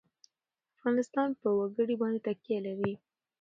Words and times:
افغانستان 0.75 1.29
په 1.41 1.47
وګړي 1.57 1.95
باندې 2.01 2.19
تکیه 2.27 2.59
لري. 2.65 2.93